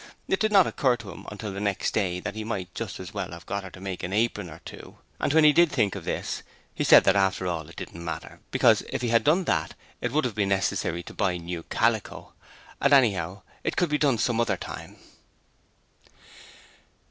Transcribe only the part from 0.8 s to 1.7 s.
to him until the